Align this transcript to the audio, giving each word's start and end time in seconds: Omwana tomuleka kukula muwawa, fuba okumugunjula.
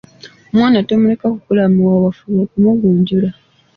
Omwana 0.51 0.77
tomuleka 0.87 1.25
kukula 1.33 1.63
muwawa, 1.75 2.09
fuba 2.17 2.39
okumugunjula. 2.45 3.29